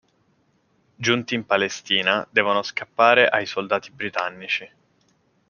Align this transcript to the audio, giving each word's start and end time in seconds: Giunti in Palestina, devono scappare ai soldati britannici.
Giunti 0.95 1.35
in 1.35 1.45
Palestina, 1.45 2.25
devono 2.31 2.63
scappare 2.63 3.27
ai 3.27 3.45
soldati 3.45 3.91
britannici. 3.91 4.67